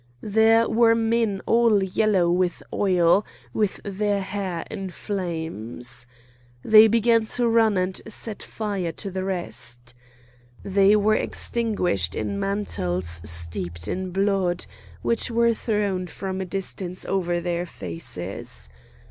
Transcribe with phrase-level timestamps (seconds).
[0.23, 6.07] There were men all yellow with oil, with their hair in flames.
[6.65, 9.93] They began to run and set fire to the rest.
[10.63, 14.65] They were extinguished in mantles steeped in blood,
[15.03, 18.71] which were thrown from a distance over their faces.